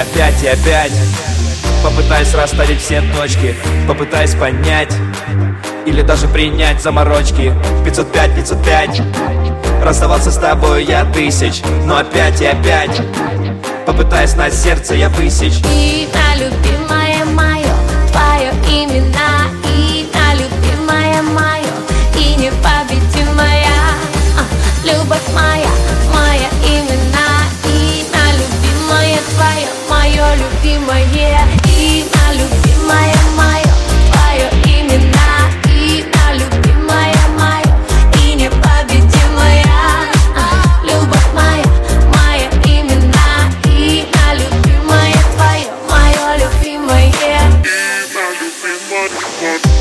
опять 0.00 0.92
Попытаюсь 1.82 2.34
расставить 2.34 2.80
все 2.80 3.02
точки 3.16 3.54
Попытаюсь 3.86 4.34
понять 4.34 4.92
Или 5.86 6.02
даже 6.02 6.28
принять 6.28 6.80
заморочки. 6.82 7.54
505, 7.84 8.34
505 8.36 9.02
Расставаться 9.82 10.30
с 10.30 10.36
тобой 10.36 10.84
я 10.84 11.04
тысяч 11.06 11.62
Но 11.86 11.98
опять 11.98 12.40
и 12.40 12.46
опять. 12.46 13.00
Попытаюсь 13.86 14.36
на 14.36 14.50
сердце 14.50 14.94
я 14.94 15.08
высечь. 15.08 15.58
Имя 15.64 16.36
любимое 16.36 16.90
мое 16.90 16.99
Yeah. 49.22 49.79